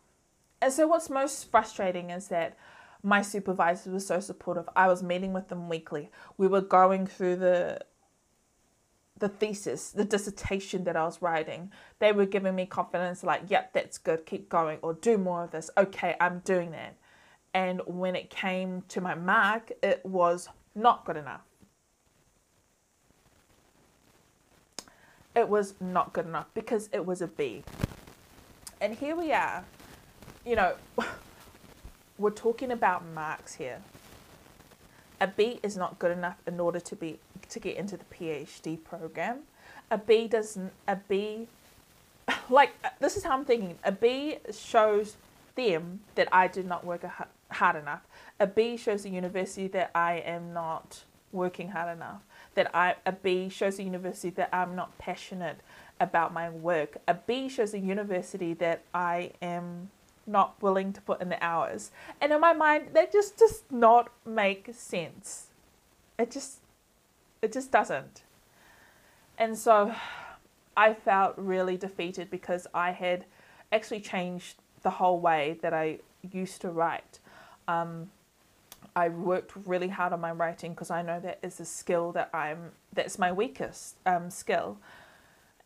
[0.60, 2.56] And so what's most frustrating is that
[3.02, 4.68] my supervisors were so supportive.
[4.74, 6.10] I was meeting with them weekly.
[6.38, 7.80] We were going through the
[9.18, 11.70] the thesis, the dissertation that I was writing,
[12.00, 15.52] they were giving me confidence like, yep, that's good, keep going, or do more of
[15.52, 15.70] this.
[15.78, 16.96] Okay, I'm doing that.
[17.54, 21.42] And when it came to my mark, it was not good enough.
[25.36, 27.62] It was not good enough because it was a B.
[28.80, 29.64] And here we are,
[30.44, 30.74] you know,
[32.18, 33.80] we're talking about marks here.
[35.20, 38.82] A B is not good enough in order to be to get into the PhD
[38.82, 39.40] program.
[39.90, 41.46] A B doesn't, a B,
[42.50, 43.78] like, uh, this is how I'm thinking.
[43.84, 45.16] A B shows
[45.54, 47.04] them that I did not work
[47.54, 48.02] hard enough.
[48.40, 52.22] A B shows the university that I am not working hard enough.
[52.54, 55.58] That I, a B shows the university that I'm not passionate
[56.00, 56.98] about my work.
[57.08, 59.90] A B shows the university that I am
[60.26, 61.90] not willing to put in the hours.
[62.20, 65.48] And in my mind, that just does not make sense.
[66.18, 66.58] It just
[67.42, 68.22] it just doesn't.
[69.36, 69.94] And so
[70.76, 73.26] I felt really defeated because I had
[73.70, 77.18] actually changed the whole way that I used to write.
[77.68, 78.10] Um,
[78.96, 82.30] I worked really hard on my writing because I know that is a skill that
[82.32, 84.78] I'm that's my weakest um, skill,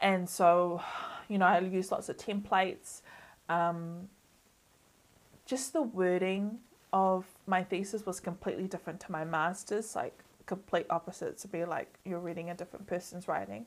[0.01, 0.83] and so
[1.29, 3.03] you know I use lots of templates.
[3.49, 4.09] Um,
[5.47, 6.59] just the wording
[6.93, 9.95] of my thesis was completely different to my master's.
[9.95, 13.67] Like complete opposite to be like you're reading a different person's writing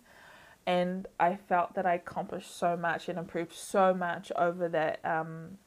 [0.66, 5.60] and i felt that i accomplished so much and improved so much over that um,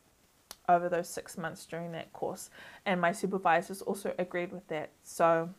[0.68, 2.50] over those six months during that course
[2.86, 5.50] and my supervisors also agreed with that so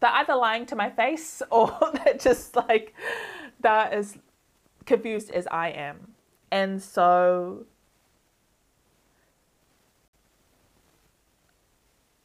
[0.00, 1.72] they're either lying to my face or
[2.04, 2.94] they're just like
[3.60, 4.18] they're as
[4.86, 6.14] confused as i am
[6.50, 7.66] and so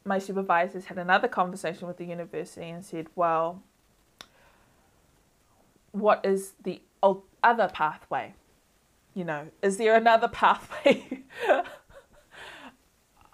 [0.09, 3.61] my supervisors had another conversation with the university and said, well,
[5.91, 6.81] what is the
[7.43, 8.33] other pathway?
[9.13, 11.18] You know, is there another pathway?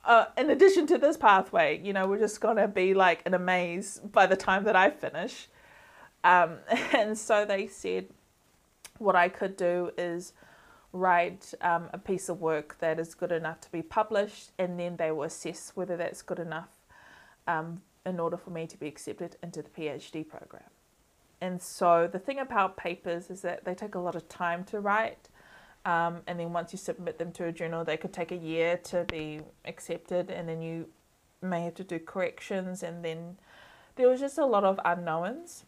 [0.05, 3.33] uh, in addition to this pathway, you know, we're just going to be like in
[3.33, 5.47] a maze by the time that I finish.
[6.23, 6.57] Um,
[6.93, 8.07] and so they said,
[8.97, 10.33] what I could do is
[10.93, 14.95] write um, a piece of work that is good enough to be published, and then
[14.97, 16.69] they will assess whether that's good enough
[17.47, 20.63] um, in order for me to be accepted into the PhD program.
[21.41, 24.79] And so the thing about papers is that they take a lot of time to
[24.79, 25.29] write.
[25.85, 28.77] Um, and then once you submit them to a journal, they could take a year
[28.85, 30.87] to be accepted, and then you
[31.41, 33.37] may have to do corrections, and then
[33.95, 35.63] there was just a lot of unknowns.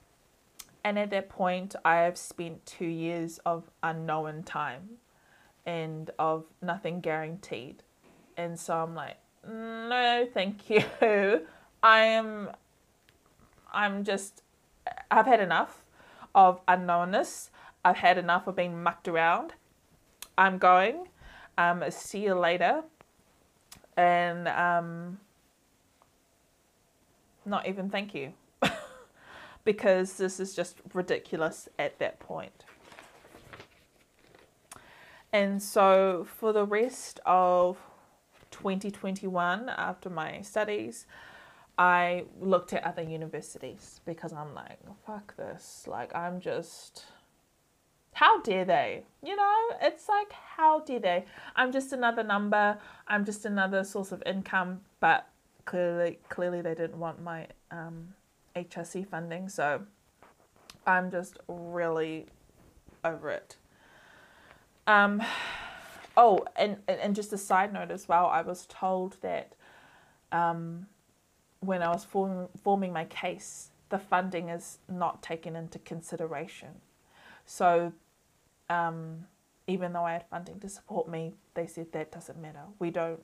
[0.84, 4.98] And at that point, I have spent two years of unknown time
[5.66, 7.84] and of nothing guaranteed.
[8.38, 10.84] And so I'm like, no, thank you.
[11.84, 12.52] I am,
[13.74, 14.44] I'm just,
[15.12, 15.84] I've had enough
[16.34, 17.50] of unknownness.
[17.84, 19.54] I've had enough of being mucked around.
[20.38, 21.08] I'm going.
[21.58, 22.84] Um, see you later.
[23.96, 25.20] And um,
[27.46, 28.34] not even thank you.
[29.64, 32.64] because this is just ridiculous at that point.
[35.34, 37.78] And so for the rest of
[38.52, 41.06] 2021, after my studies,
[41.78, 45.86] I looked at other universities because I'm like, fuck this.
[45.86, 47.06] Like, I'm just,
[48.18, 49.04] how dare they?
[49.22, 51.26] You know, it's like, how dare they?
[51.56, 52.80] I'm just another number.
[53.08, 54.82] I'm just another source of income.
[55.00, 55.30] But
[55.66, 58.16] clearly, clearly they didn't want my um,
[58.56, 59.50] HRC funding.
[59.50, 59.84] So
[60.88, 62.26] I'm just really
[63.06, 63.56] over it.
[64.88, 65.22] Um,
[66.18, 69.54] oh, and, and just a side note as well, I was told that
[70.32, 70.88] um,
[71.60, 76.82] when I was form, forming my case, the funding is not taken into consideration.
[77.46, 77.94] So
[78.70, 79.26] um,
[79.68, 82.64] even though I had funding to support me, they said that doesn't matter.
[82.80, 83.22] We don't,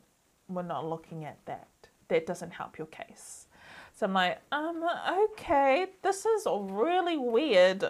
[0.47, 1.67] we're not looking at that.
[2.09, 3.47] That doesn't help your case.
[3.95, 4.83] So I'm like, um,
[5.31, 7.85] okay, this is really weird.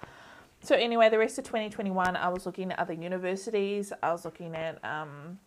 [0.62, 3.92] so anyway, the rest of 2021, I was looking at other universities.
[4.02, 5.38] I was looking at um,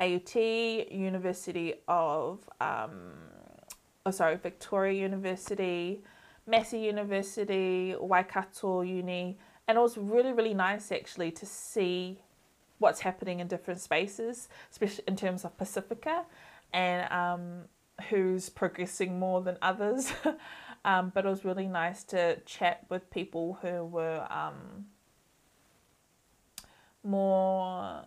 [0.00, 3.12] AUT, University of, um,
[4.06, 6.02] oh sorry, Victoria University,
[6.46, 9.38] Massey University, Waikato Uni,
[9.70, 12.20] and it was really really nice actually to see
[12.80, 16.24] what's happening in different spaces, especially in terms of Pasifika,
[16.72, 17.64] and um,
[18.08, 20.12] who's progressing more than others.
[20.84, 24.86] um, but it was really nice to chat with people who were um,
[27.04, 28.02] more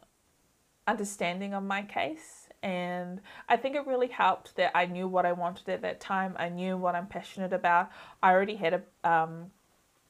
[0.88, 2.50] understanding of my case.
[2.64, 6.34] And I think it really helped that I knew what I wanted at that time.
[6.38, 7.92] I knew what I'm passionate about.
[8.24, 9.52] I already had a um,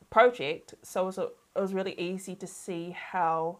[0.09, 3.57] project, so it was, a, it was really easy to see how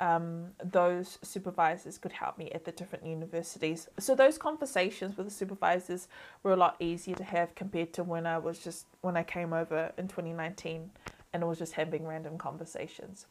[0.00, 3.88] um, those supervisors could help me at the different universities.
[3.98, 6.08] So those conversations with the supervisors
[6.42, 9.52] were a lot easier to have compared to when I was just when I came
[9.52, 10.90] over in 2019
[11.32, 13.26] and it was just having random conversations.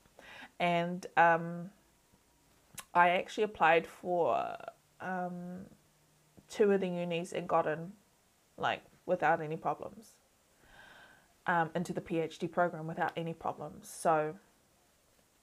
[0.60, 1.70] And um,
[2.93, 4.58] I actually applied for
[5.00, 5.66] um,
[6.50, 7.93] two of the unis and got in
[8.58, 10.14] like without any problems
[11.48, 13.89] um, into the PhD program without any problems.
[13.89, 14.36] So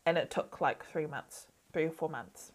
[0.07, 2.53] and it took like three months, three or four months.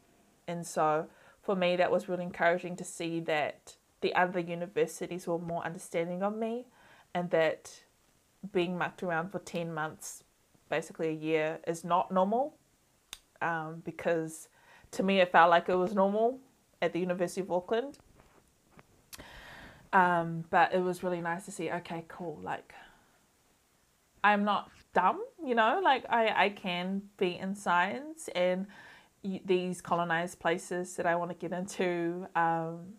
[0.47, 1.07] And so
[1.41, 6.23] for me, that was really encouraging to see that the other universities were more understanding
[6.23, 6.67] of me
[7.13, 7.81] and that
[8.51, 10.23] being mucked around for 10 months,
[10.69, 12.55] basically a year, is not normal
[13.41, 14.47] um, because
[14.91, 16.39] to me it felt like it was normal
[16.81, 17.97] at the University of Auckland.
[19.91, 22.73] Um, but it was really nice to see, okay, cool, like
[24.23, 28.67] I'm not dumb, you know, like I, I can be in science and
[29.23, 32.93] these colonized places that I want to get into um,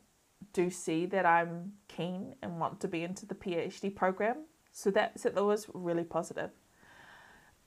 [0.52, 4.44] do see that I'm keen and want to be into the PhD program.
[4.72, 6.50] So that, so that was really positive.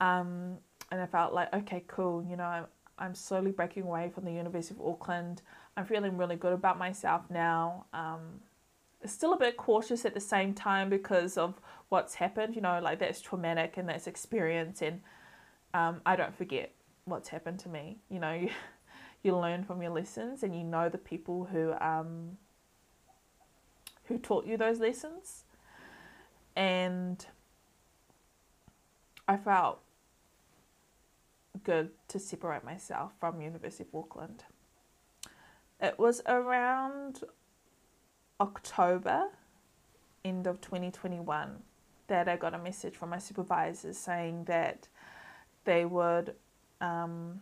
[0.00, 0.58] Um,
[0.90, 2.66] and I felt like, okay, cool, you know, I'm,
[2.98, 5.42] I'm slowly breaking away from the University of Auckland.
[5.76, 7.86] I'm feeling really good about myself now.
[7.92, 8.40] Um,
[9.12, 12.54] still a bit cautious at the same time because of what's happened.
[12.56, 15.00] You know, like that's traumatic and that's experience, and
[15.72, 16.72] um, I don't forget
[17.04, 17.98] what's happened to me.
[18.08, 18.50] You know, you,
[19.22, 22.38] you learn from your lessons, and you know the people who um,
[24.04, 25.44] who taught you those lessons,
[26.56, 27.24] and
[29.26, 29.80] I felt
[31.62, 34.44] good to separate myself from University of Auckland.
[35.80, 37.22] It was around
[38.40, 39.28] October,
[40.24, 41.62] end of 2021,
[42.08, 44.88] that I got a message from my supervisors saying that
[45.64, 46.34] they would,
[46.80, 47.40] um,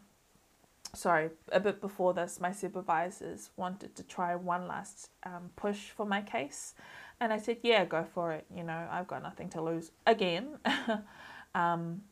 [0.95, 6.07] sorry, a bit before this, my supervisors wanted to try one last um, push for
[6.07, 6.75] my case.
[7.21, 8.47] And I said, yeah, go for it.
[8.55, 10.59] You know, I've got nothing to lose again.
[11.55, 12.03] um,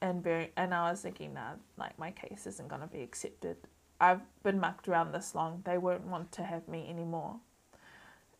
[0.00, 3.56] and very, and I was thinking, nah, like my case isn't going to be accepted.
[4.00, 5.62] I've been mucked around this long.
[5.64, 7.36] They won't want to have me anymore.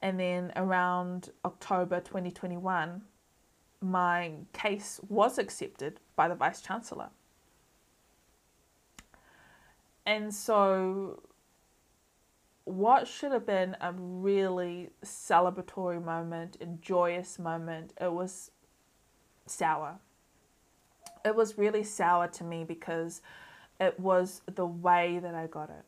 [0.04, 3.00] And then around October 2021,
[3.80, 7.08] my case was accepted by the Vice Chancellor.
[10.04, 11.22] And so
[12.64, 18.50] what should have been a really celebratory moment and joyous moment, it was
[19.46, 20.00] sour.
[21.24, 23.22] It was really sour to me because
[23.80, 25.86] it was the way that I got it.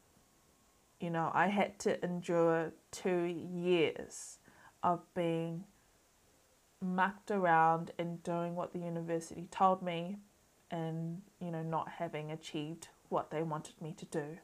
[1.01, 4.39] You know, I had to endure two years
[4.83, 5.65] of being
[6.81, 10.17] mucked around and doing what the university told me
[10.71, 14.39] and, you know, not having achieved what they wanted me to do.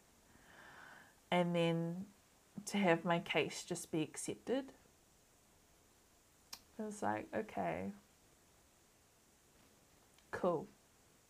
[1.30, 2.06] And then
[2.66, 4.72] to have my case just be accepted.
[6.78, 7.92] It was like, okay,
[10.30, 10.66] cool.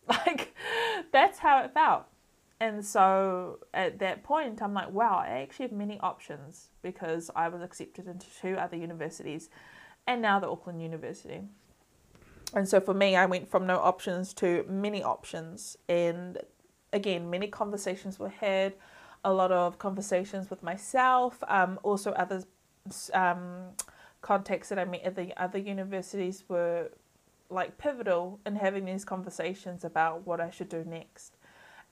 [0.05, 0.53] Like,
[1.13, 2.03] that's how it felt.
[2.63, 7.49] And so at that point, I'm like, wow, I actually have many options because I
[7.49, 9.49] was accepted into two other universities
[10.07, 11.41] and now the Auckland University.
[12.53, 15.77] And so for me, I went from no options to many options.
[15.89, 16.37] And
[16.93, 18.75] again, many conversations were had
[19.25, 22.43] a lot of conversations with myself, um, also other
[23.13, 23.71] um,
[24.21, 26.91] contacts that I met at the other universities were
[27.49, 31.35] like pivotal in having these conversations about what I should do next.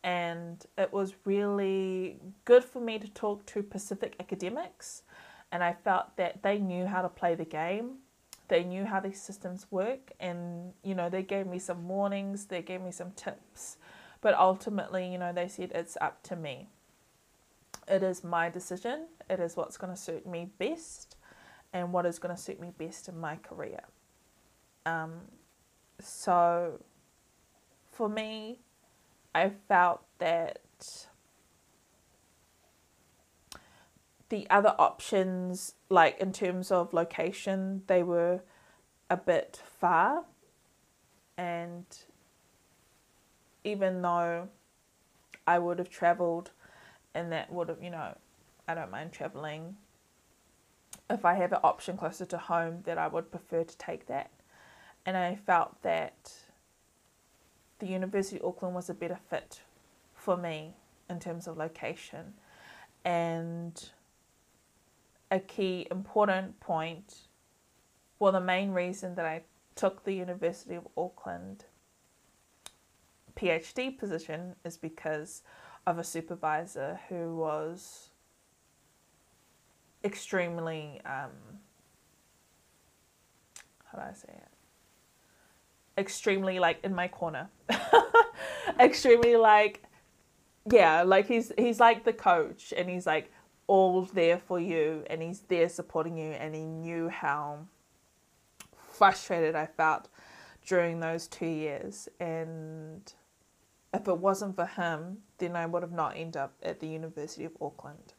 [0.03, 5.03] And it was really good for me to talk to Pacific academics,
[5.51, 7.97] and I felt that they knew how to play the game.
[8.47, 12.61] They knew how these systems work, and you know, they gave me some warnings, they
[12.61, 13.77] gave me some tips,
[14.21, 16.67] but ultimately, you know, they said it's up to me
[17.87, 19.07] it is my decision.
[19.29, 21.17] It is what's going to suit me best
[21.73, 23.81] and what is going to suit me best in my career.
[24.85, 25.13] Um,
[25.99, 26.79] so
[27.91, 28.59] for me,
[29.33, 30.59] I felt that
[34.29, 38.41] the other options, like in terms of location, they were
[39.09, 40.25] a bit far.
[41.37, 41.85] And
[43.63, 44.49] even though
[45.45, 46.51] I would have traveled
[47.13, 48.15] and that would have, you know,
[48.67, 49.75] I don't mind traveling.
[51.09, 54.31] If I have an option closer to home, that I would prefer to take that.
[55.05, 56.31] And I felt that
[57.81, 59.61] the University of Auckland was a better fit
[60.13, 60.75] for me
[61.09, 62.33] in terms of location.
[63.03, 63.89] And
[65.29, 67.15] a key important point,
[68.19, 69.41] well, the main reason that I
[69.75, 71.65] took the University of Auckland
[73.35, 75.41] PhD position is because
[75.87, 78.09] of a supervisor who was
[80.03, 81.31] extremely um,
[83.91, 84.50] how do I say it?
[86.01, 87.47] Extremely like in my corner.
[88.79, 89.83] extremely like
[90.69, 93.31] yeah, like he's he's like the coach and he's like
[93.67, 97.59] all there for you and he's there supporting you and he knew how
[98.97, 100.09] frustrated I felt
[100.65, 103.13] during those two years and
[103.93, 107.45] if it wasn't for him, then I would have not ended up at the University
[107.45, 108.13] of Auckland.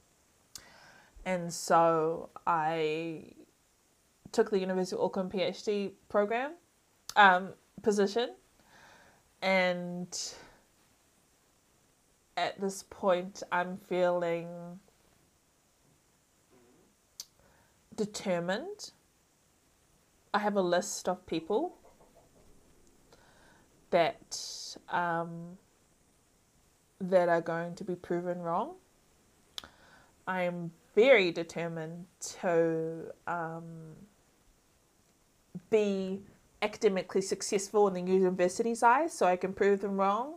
[1.24, 3.32] And so I
[4.30, 6.52] took the University of Auckland PhD program
[7.16, 7.50] um,
[7.80, 8.30] position,
[9.40, 10.34] and
[12.36, 14.48] at this point, I'm feeling
[17.96, 18.92] determined.
[20.34, 21.76] I have a list of people
[23.90, 25.58] that um,
[27.00, 28.74] that are going to be proven wrong.
[30.26, 32.06] I am very determined
[32.40, 33.64] to um,
[35.70, 36.20] be
[36.62, 40.36] academically successful in the university's eyes so I can prove them wrong,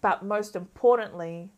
[0.00, 1.50] but most importantly,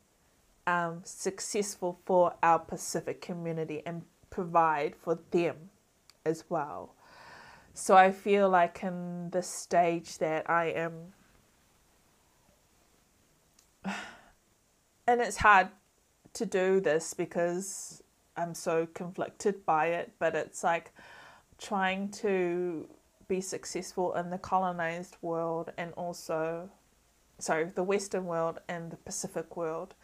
[0.66, 5.56] um, successful for our Pacific community and provide for them
[6.24, 6.94] as well.
[7.72, 10.92] So I feel like in this stage that I am
[15.06, 15.68] and it's hard
[16.34, 18.02] to do this because
[18.36, 20.92] I'm so conflicted by it, but it's like
[21.58, 22.88] trying to
[23.28, 26.70] be successful in the colonized world and also
[27.38, 29.94] sorry, the western world and the Pacific world.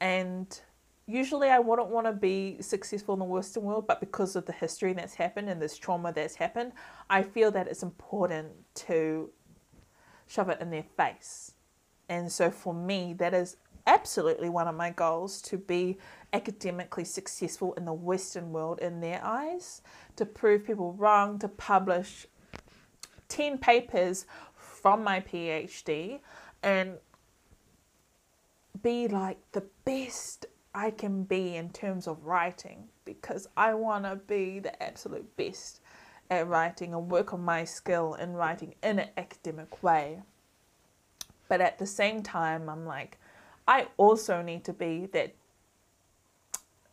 [0.00, 0.58] And
[1.06, 4.52] usually I wouldn't want to be successful in the western world, but because of the
[4.52, 6.72] history that's happened and this trauma that's happened,
[7.08, 8.48] I feel that it's important
[8.86, 9.30] to
[10.26, 11.52] shove it in their face.
[12.08, 13.56] And so for me, that is
[13.86, 15.98] absolutely one of my goals to be
[16.32, 19.82] academically successful in the Western world in their eyes,
[20.16, 22.26] to prove people wrong, to publish
[23.30, 26.20] 10 papers from my PhD
[26.62, 26.98] and
[28.82, 34.16] be like the best I can be in terms of writing because I want to
[34.16, 35.80] be the absolute best
[36.30, 40.22] at writing and work on my skill in writing in an academic way.
[41.48, 43.18] But at the same time, I'm like,
[43.66, 45.34] I also need to be that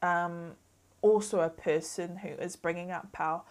[0.01, 0.53] um,
[1.01, 3.43] also a person who is bringing up our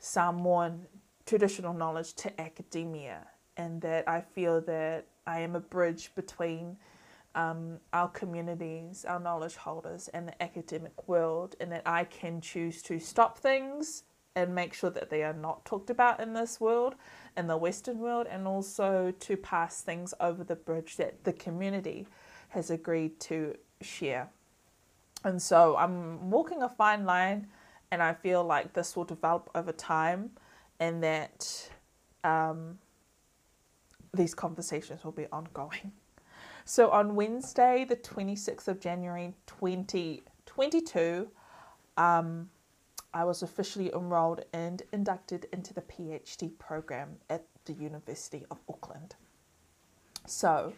[0.00, 0.86] Samoan
[1.28, 3.26] traditional knowledge to academia,
[3.56, 6.78] and that I feel that I am a bridge between
[7.34, 12.82] um, our communities, our knowledge holders, and the academic world, and that I can choose
[12.84, 14.04] to stop things
[14.34, 16.94] and make sure that they are not talked about in this world,
[17.36, 22.06] in the Western world, and also to pass things over the bridge that the community
[22.48, 24.30] has agreed to share.
[25.24, 27.48] And so I'm walking a fine line,
[27.90, 30.30] and I feel like this will develop over time,
[30.80, 31.70] and that
[32.24, 32.78] um,
[34.14, 35.92] these conversations will be ongoing.
[36.64, 41.26] So on Wednesday, the 26th of January 2022,
[41.96, 42.50] um,
[43.14, 49.14] I was officially enrolled and inducted into the PhD program at the University of Auckland.
[50.26, 50.74] So,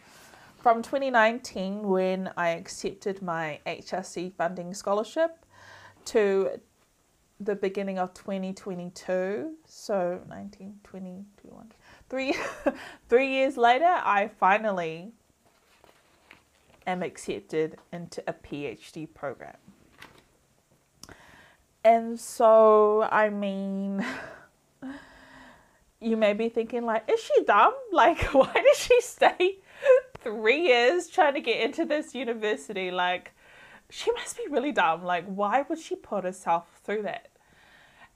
[0.59, 5.45] from 2019, when I accepted my HRC funding scholarship,
[6.05, 6.59] to
[7.43, 11.71] the beginning of 2022, so 19, 20, 21,
[12.09, 12.35] three,
[13.09, 15.11] three years later, I finally
[16.85, 19.57] am accepted into a PhD program.
[21.83, 24.05] And so, I mean,
[25.99, 27.73] you may be thinking, like, is she dumb?
[27.91, 29.57] Like, why did she stay
[30.19, 32.89] three years trying to get into this university?
[32.91, 33.33] Like,
[33.89, 35.03] she must be really dumb.
[35.03, 37.30] Like, why would she put herself through that?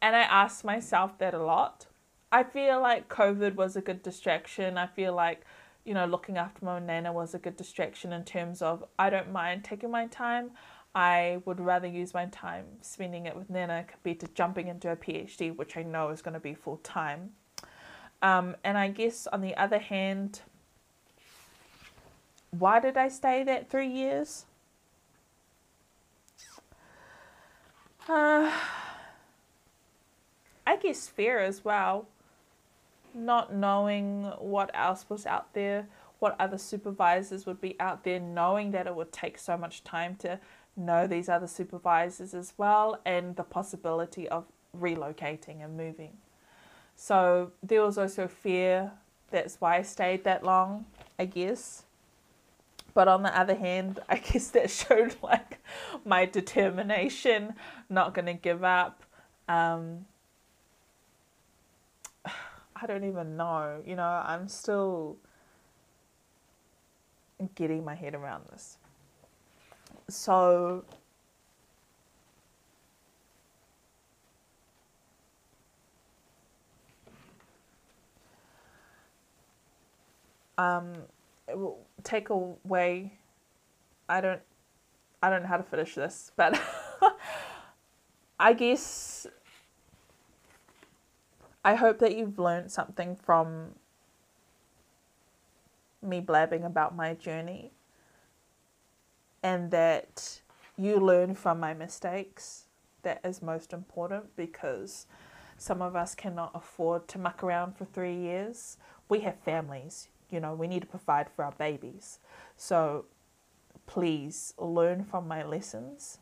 [0.06, 1.88] And I ask myself that a lot.
[2.32, 4.78] I feel like COVID was a good distraction.
[4.78, 5.42] I feel like,
[5.84, 9.32] you know, looking after my nana was a good distraction in terms of I don't
[9.32, 10.52] mind taking my time.
[10.94, 14.96] I would rather use my time spending it with Nana compared to jumping into a
[14.96, 17.32] PhD, which I know is going to be full time.
[18.22, 20.42] Um, and I guess on the other hand,
[22.52, 24.46] why did I stay that three years?
[28.08, 28.52] Uh,
[30.66, 32.08] I guess fear as well.
[33.14, 35.88] Not knowing what else was out there,
[36.20, 40.16] what other supervisors would be out there, knowing that it would take so much time
[40.18, 40.40] to
[40.76, 44.46] know these other supervisors as well and the possibility of
[44.78, 46.18] relocating and moving.
[46.96, 48.92] So there was also fear.
[49.32, 50.86] That's why I stayed that long,
[51.20, 51.84] I guess.
[52.94, 55.60] But on the other hand, I guess that showed like
[56.04, 57.54] my determination,
[57.90, 59.04] not going to give up.
[59.48, 60.06] Um,
[62.76, 63.82] I don't even know.
[63.86, 65.18] You know, I'm still
[67.56, 68.78] getting my head around this
[70.10, 70.84] so
[80.58, 80.94] um,
[82.04, 83.14] take away.
[84.08, 84.42] I don't.
[85.24, 86.60] I don't know how to finish this, but
[88.40, 89.26] I guess
[91.66, 93.72] I hope that you've learned something from
[96.00, 97.72] me blabbing about my journey
[99.42, 100.42] and that
[100.78, 102.66] you learn from my mistakes.
[103.02, 105.08] That is most important because
[105.58, 108.78] some of us cannot afford to muck around for three years.
[109.10, 112.20] We have families, you know, we need to provide for our babies.
[112.58, 113.06] So
[113.88, 116.20] please learn from my lessons.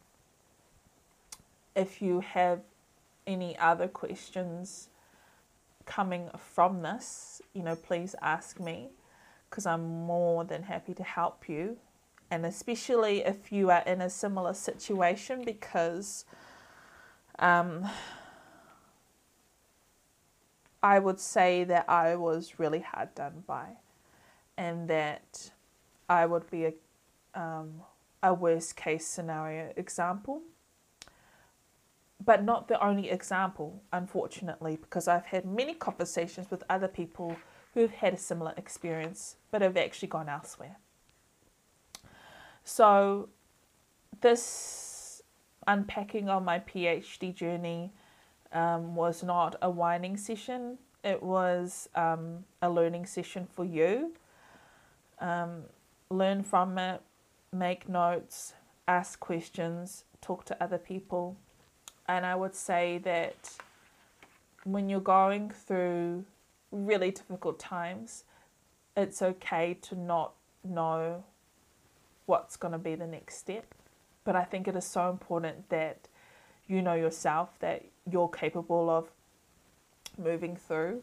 [1.76, 2.62] If you have
[3.28, 4.88] any other questions
[5.86, 8.90] coming from this, you know, please ask me
[9.50, 11.78] because I'm more than happy to help you
[12.34, 16.26] and especially if you are in a similar situation because
[17.38, 17.88] um,
[20.82, 23.78] I would say that I was really hard done by
[24.58, 25.52] and that
[26.10, 26.74] I would be a,
[27.40, 27.82] um,
[28.24, 30.42] a worst case scenario example.
[32.24, 37.36] But not the only example, unfortunately, because I've had many conversations with other people
[37.74, 40.78] who've had a similar experience but have actually gone elsewhere.
[42.64, 43.30] So,
[44.22, 45.22] this
[45.68, 47.92] unpacking of my PhD journey
[48.52, 54.14] um, was not a whining session, it was um, a learning session for you.
[55.20, 55.64] Um,
[56.10, 57.02] learn from it,
[57.52, 58.54] make notes,
[58.88, 61.38] ask questions, talk to other people.
[62.08, 63.52] And I would say that
[64.64, 66.26] when you're going through
[66.72, 68.24] really difficult times,
[68.96, 70.34] it's okay to not
[70.64, 71.24] know
[72.26, 73.74] what's going to be the next step.
[74.24, 76.08] But I think it is so important that
[76.68, 79.10] you know yourself that you're capable of
[80.18, 81.02] moving through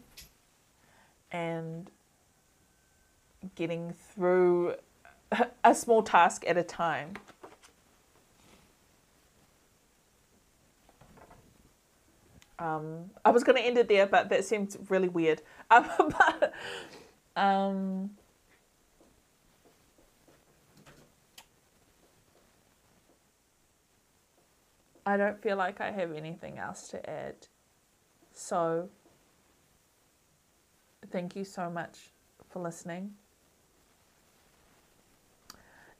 [1.32, 1.90] and
[3.54, 4.74] getting through
[5.64, 7.14] a small task at a time.
[12.60, 15.42] Um, I was going to end it there, but that seemed really weird.
[15.70, 16.52] Um, but,
[17.36, 18.10] um,
[25.06, 27.46] I don't feel like I have anything else to add.
[28.32, 28.88] So,
[31.10, 32.10] thank you so much
[32.50, 33.14] for listening.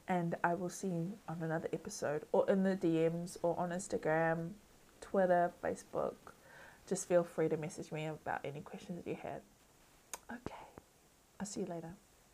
[0.08, 4.50] And I will see you on another episode or in the DMs or on Instagram,
[5.00, 6.29] Twitter, Facebook.
[6.90, 9.42] Just feel free to message me about any questions that you have.
[10.28, 10.58] Okay,
[11.38, 11.90] I'll see you later.